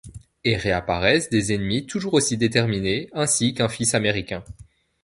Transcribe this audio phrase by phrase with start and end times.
[0.43, 4.43] Et réapparaissent des ennemis toujours aussi déterminés, ainsi qu’un fils américain.